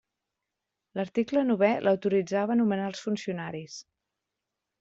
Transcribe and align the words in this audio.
L'article 0.99 1.43
novè 1.51 1.69
l'autoritzava 1.87 2.57
a 2.57 2.59
nomenar 2.63 2.91
els 2.95 3.07
funcionaris. 3.09 3.81